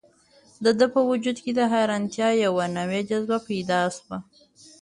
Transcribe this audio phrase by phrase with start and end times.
[0.63, 4.17] د ده په وجود کې د حیرانتیا یوه نوې جذبه پیدا شوه.